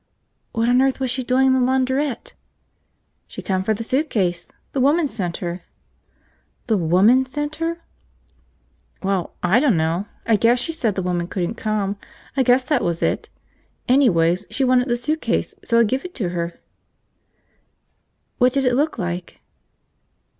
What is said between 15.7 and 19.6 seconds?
I give it to her." "What did it look like?"